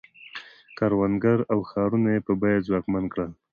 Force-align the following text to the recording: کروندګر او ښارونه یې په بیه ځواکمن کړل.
کروندګر 0.77 1.39
او 1.53 1.59
ښارونه 1.69 2.09
یې 2.15 2.19
په 2.27 2.33
بیه 2.41 2.65
ځواکمن 2.67 3.03
کړل. 3.13 3.31